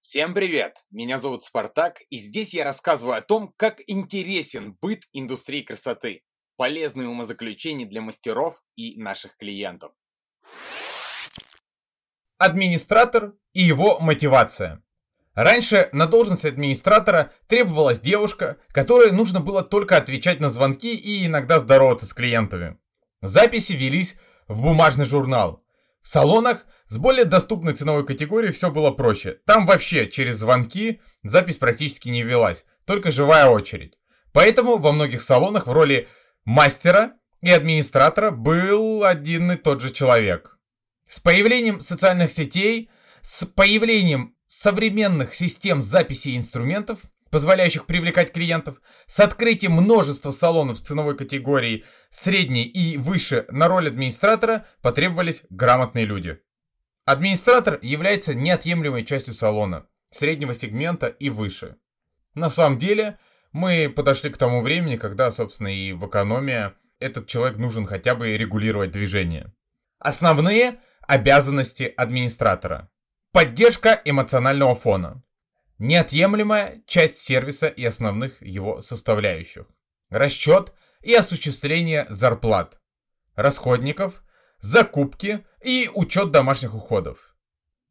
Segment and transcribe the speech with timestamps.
[0.00, 0.76] Всем привет!
[0.92, 6.22] Меня зовут Спартак, и здесь я рассказываю о том, как интересен быт индустрии красоты,
[6.56, 9.92] полезные умозаключения для мастеров и наших клиентов.
[12.38, 14.84] Администратор и его мотивация.
[15.34, 21.58] Раньше на должность администратора требовалась девушка, которой нужно было только отвечать на звонки и иногда
[21.58, 22.78] здороваться с клиентами.
[23.20, 25.64] Записи велись в бумажный журнал,
[26.04, 29.38] в салонах с более доступной ценовой категорией все было проще.
[29.46, 33.94] Там вообще через звонки запись практически не велась, только живая очередь.
[34.34, 36.06] Поэтому во многих салонах в роли
[36.44, 40.58] мастера и администратора был один и тот же человек.
[41.08, 42.90] С появлением социальных сетей,
[43.22, 47.00] с появлением современных систем записи инструментов,
[47.30, 53.88] позволяющих привлекать клиентов, с открытием множества салонов с ценовой категории средней и выше на роль
[53.88, 56.40] администратора потребовались грамотные люди.
[57.04, 61.76] Администратор является неотъемлемой частью салона, среднего сегмента и выше.
[62.34, 63.18] На самом деле,
[63.52, 68.36] мы подошли к тому времени, когда, собственно, и в экономии этот человек нужен хотя бы
[68.36, 69.52] регулировать движение.
[69.98, 72.88] Основные обязанности администратора.
[73.34, 75.20] Поддержка эмоционального фона
[75.78, 79.66] неотъемлемая часть сервиса и основных его составляющих.
[80.08, 82.78] Расчет и осуществление зарплат,
[83.34, 84.22] расходников,
[84.60, 87.34] закупки и учет домашних уходов.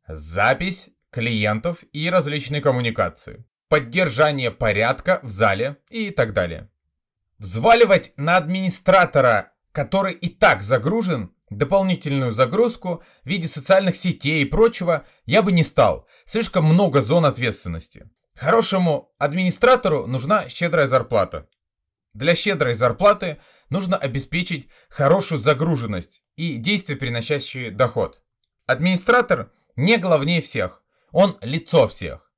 [0.07, 3.43] Запись клиентов и различные коммуникации.
[3.67, 6.69] Поддержание порядка в зале и так далее.
[7.37, 15.05] Взваливать на администратора, который и так загружен, дополнительную загрузку в виде социальных сетей и прочего
[15.25, 16.07] я бы не стал.
[16.25, 18.09] Слишком много зон ответственности.
[18.35, 21.47] Хорошему администратору нужна щедрая зарплата.
[22.13, 28.21] Для щедрой зарплаты нужно обеспечить хорошую загруженность и действия, приносящие доход.
[28.65, 32.31] Администратор не главнее всех, он лицо всех.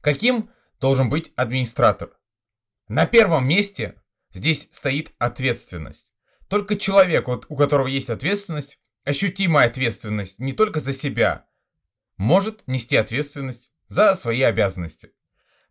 [0.00, 0.50] Каким
[0.80, 2.10] должен быть администратор?
[2.88, 3.94] На первом месте
[4.32, 6.09] здесь стоит ответственность.
[6.50, 11.46] Только человек, вот, у которого есть ответственность, ощутимая ответственность не только за себя,
[12.16, 15.12] может нести ответственность за свои обязанности.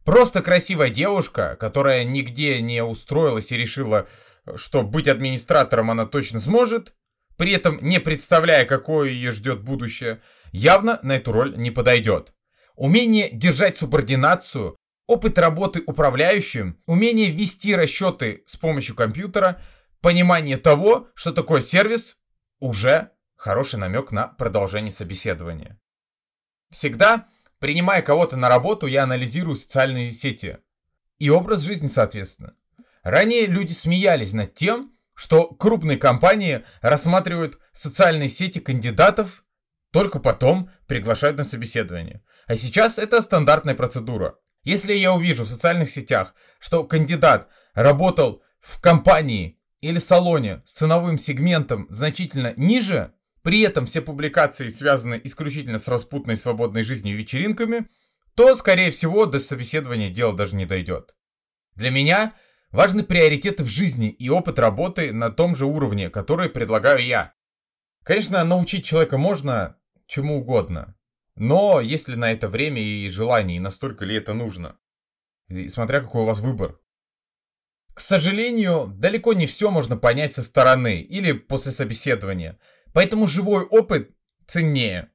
[0.05, 4.07] Просто красивая девушка, которая нигде не устроилась и решила,
[4.55, 6.93] что быть администратором она точно сможет,
[7.35, 10.21] при этом не представляя, какое ее ждет будущее,
[10.53, 12.33] явно на эту роль не подойдет.
[12.75, 19.61] Умение держать субординацию, опыт работы управляющим, умение вести расчеты с помощью компьютера–
[20.01, 22.17] понимание того, что такое сервис,
[22.59, 25.79] уже хороший намек на продолжение собеседования.
[26.71, 27.27] Всегда,
[27.59, 30.57] принимая кого-то на работу, я анализирую социальные сети.
[31.17, 32.55] И образ жизни, соответственно.
[33.03, 39.43] Ранее люди смеялись над тем, что крупные компании рассматривают социальные сети кандидатов,
[39.91, 42.23] только потом приглашают на собеседование.
[42.45, 44.37] А сейчас это стандартная процедура.
[44.63, 51.17] Если я увижу в социальных сетях, что кандидат работал в компании или салоне с ценовым
[51.17, 57.87] сегментом значительно ниже, при этом все публикации связаны исключительно с распутной свободной жизнью и вечеринками,
[58.35, 61.15] то, скорее всего, до собеседования дело даже не дойдет.
[61.75, 62.35] Для меня
[62.71, 67.33] важны приоритеты в жизни и опыт работы на том же уровне, который предлагаю я.
[68.03, 70.97] Конечно, научить человека можно чему угодно,
[71.35, 74.77] но если на это время и желание, и настолько ли это нужно,
[75.47, 76.79] и смотря какой у вас выбор.
[77.99, 82.57] К сожалению, далеко не все можно понять со стороны или после собеседования,
[82.93, 84.11] поэтому живой опыт
[84.47, 85.09] ценнее.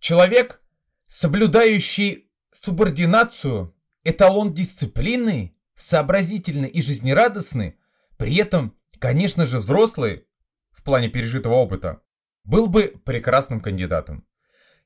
[0.00, 0.60] Человек,
[1.08, 7.76] соблюдающий субординацию, эталон дисциплины, сообразительный и жизнерадостный,
[8.16, 10.26] при этом, конечно же, взрослый
[10.72, 12.02] в плане пережитого опыта,
[12.42, 14.26] был бы прекрасным кандидатом.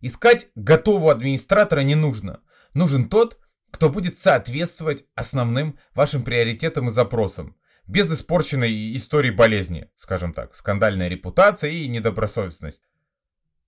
[0.03, 2.43] Искать готового администратора не нужно.
[2.75, 3.39] Нужен тот,
[3.71, 11.09] кто будет соответствовать основным вашим приоритетам и запросам, без испорченной истории болезни, скажем так, скандальная
[11.09, 12.83] репутация и недобросовестность.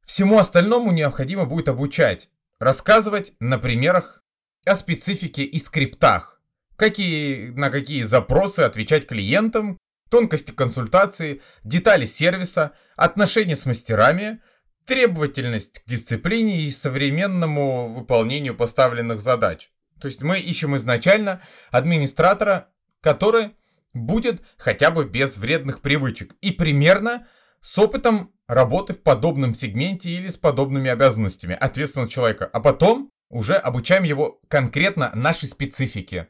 [0.05, 2.29] Всему остальному необходимо будет обучать,
[2.59, 4.23] рассказывать на примерах
[4.65, 6.41] о специфике и скриптах,
[6.77, 9.79] какие, на какие запросы отвечать клиентам,
[10.11, 14.41] тонкости консультации, детали сервиса, отношения с мастерами,
[14.87, 19.71] требовательность к дисциплине и современному выполнению поставленных задач.
[20.03, 22.71] То есть мы ищем изначально администратора,
[23.01, 23.55] который
[23.95, 27.29] будет хотя бы без вредных привычек и примерно
[27.61, 32.51] с опытом работы в подобном сегменте или с подобными обязанностями ответственного человека.
[32.53, 36.27] А потом уже обучаем его конкретно нашей специфике.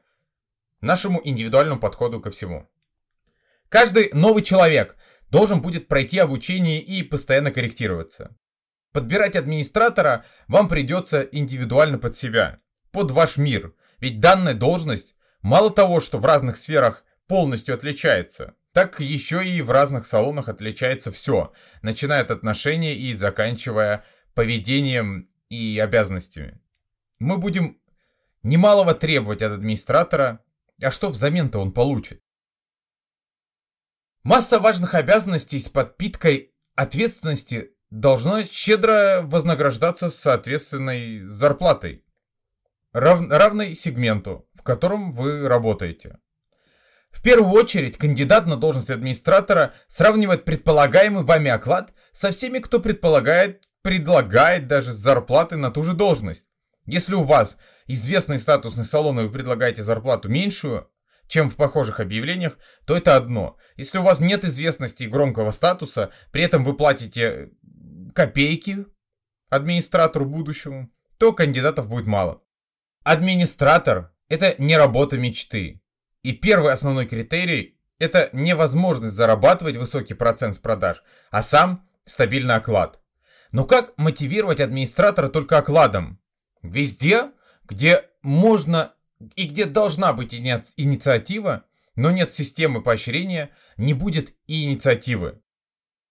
[0.83, 2.69] нашему индивидуальному подходу ко всему.
[3.71, 4.97] Каждый новый человек
[5.31, 8.37] должен будет пройти обучение и постоянно корректироваться.
[8.93, 12.61] Подбирать администратора вам придется индивидуально под себя,
[12.93, 19.01] под ваш мир, ведь данная должность мало того, что в разных сферах полностью отличается, так
[19.01, 21.53] еще и в разных салонах отличается все,
[21.83, 24.05] начиная от отношений и заканчивая
[24.35, 26.61] поведением и обязанностями.
[27.19, 27.81] Мы будем
[28.43, 30.41] немалого требовать от администратора,
[30.81, 32.23] а что взамен-то он получит?
[34.25, 42.02] Масса важных обязанностей с подпиткой ответственности должна щедро вознаграждаться соответственной зарплатой,
[42.93, 46.19] рав, равной сегменту, в котором вы работаете.
[47.11, 53.69] В первую очередь, кандидат на должность администратора сравнивает предполагаемый вами оклад со всеми, кто предполагает,
[53.83, 56.47] предлагает даже зарплаты на ту же должность.
[56.87, 60.89] Если у вас известный статусный салон и вы предлагаете зарплату меньшую,
[61.29, 63.57] чем в похожих объявлениях, то это одно.
[63.77, 67.51] Если у вас нет известности и громкого статуса, при этом вы платите
[68.15, 68.87] копейки
[69.49, 72.42] администратору будущему, то кандидатов будет мало.
[73.05, 75.83] Администратор– это не работа мечты.
[76.23, 81.03] И первый основной критерий– это невозможность зарабатывать высокий процент с продаж,
[81.33, 83.01] а сам стабильный оклад.
[83.51, 86.21] Но как мотивировать администратора только окладом?
[86.63, 87.33] Везде,
[87.65, 88.95] где можно
[89.35, 91.65] и где должна быть инициатива,
[91.97, 95.43] но нет системы поощрения, не будет и инициативы.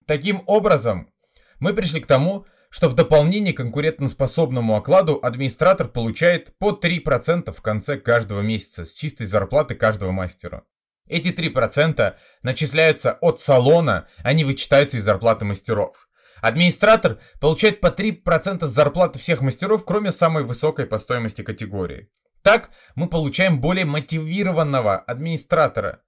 [0.06, 1.10] Таким образом,
[1.58, 7.60] мы пришли к тому, что в дополнение к конкурентоспособному окладу администратор получает по 3% в
[7.60, 10.64] конце каждого месяца с чистой зарплаты каждого мастера.
[11.06, 16.08] Эти 3% начисляются от салона, не вычитаются из зарплаты мастеров.
[16.40, 22.08] Администратор получает по 3% с зарплаты всех мастеров, кроме самой высокой по стоимости категории.
[22.40, 26.02] Так мы получаем более мотивированного администратора.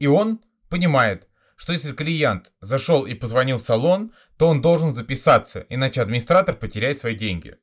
[0.00, 1.28] И он понимает,
[1.62, 6.98] что если клиент зашел и позвонил в салон, то он должен записаться, иначе администратор потеряет
[6.98, 7.56] свои деньги.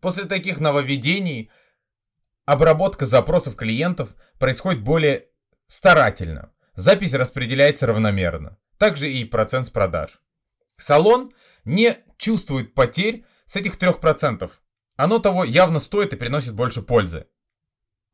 [0.00, 1.48] После таких нововведений
[2.46, 5.26] обработка запросов клиентов происходит более
[5.68, 6.52] старательно.
[6.74, 8.58] Запись распределяется равномерно.
[8.76, 10.20] Также и процент с продаж.
[10.76, 11.32] Салон
[11.64, 14.50] не чувствует потерь с этих 3%.
[14.96, 17.28] Оно того явно стоит и приносит больше пользы.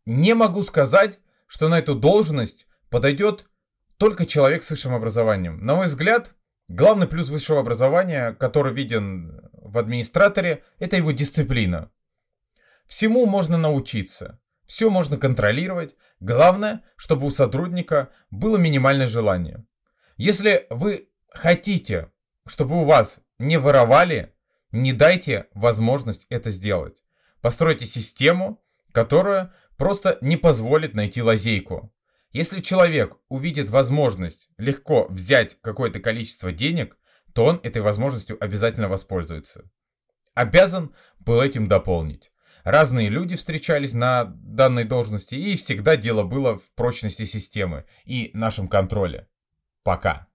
[0.05, 3.47] Не могу сказать, что на эту должность подойдет
[4.05, 5.65] только человек с высшим образованием.
[5.65, 6.35] На мой взгляд,
[6.69, 11.91] главный плюс высшего образования, который виден в администраторе, это его дисциплина.
[12.87, 15.97] Всему можно научиться, все можно контролировать.
[16.21, 19.65] Главное, чтобы у сотрудника было минимальное желание.
[20.19, 22.13] Если вы хотите,
[22.47, 24.35] чтобы у вас не воровали,
[24.71, 27.03] не дайте возможность это сделать.
[27.41, 28.63] Постройте систему,
[28.93, 31.91] которая просто не позволит найти лазейку.
[32.35, 36.99] Если человек увидит возможность легко взять какое-то количество денег,
[37.33, 39.71] то он этой возможностью обязательно воспользуется.
[40.35, 42.33] Обязан был этим дополнить.
[42.65, 48.67] Разные люди встречались на данной должности, и всегда дело было в прочности системы и нашем
[48.67, 49.29] контроле.
[49.85, 50.27] Пока.